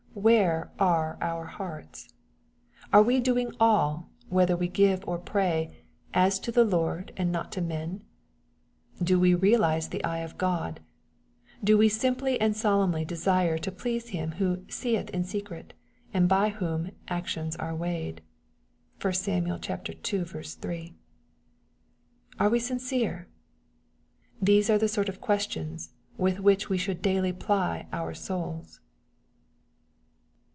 [0.13, 2.09] Where are our hearts?
[2.91, 5.85] Are we doing all, whether we give or pray,"
[6.27, 8.03] as to the Lord, and not to men?''
[9.03, 10.81] Do we realize the eye of God?
[11.63, 15.71] Do we simply and solely desire to please Him, who" seeth in secret,"
[16.13, 18.21] and by whom" actions are weighed?"
[19.01, 19.47] (1 Sam.
[19.47, 19.57] ii.
[19.57, 20.93] 8.)
[22.37, 23.29] Are we sincere?
[24.41, 28.81] These are the sort of questions, with which we should daily ply our souls.